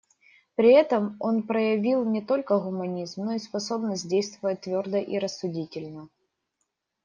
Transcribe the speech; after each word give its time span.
При 0.55 0.71
этом 0.73 1.15
он 1.19 1.43
проявил 1.43 2.03
не 2.05 2.23
только 2.25 2.57
гуманизм, 2.59 3.21
но 3.25 3.33
и 3.33 3.37
способность 3.37 4.07
действовать 4.09 4.61
твердо 4.61 4.97
и 4.97 5.19
рассудительно. 5.19 6.09